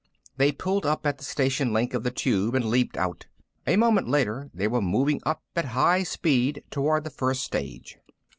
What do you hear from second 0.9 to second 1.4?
at the